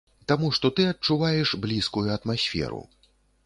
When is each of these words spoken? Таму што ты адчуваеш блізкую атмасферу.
Таму 0.29 0.47
што 0.57 0.71
ты 0.79 0.87
адчуваеш 0.93 1.53
блізкую 1.67 2.05
атмасферу. 2.17 2.85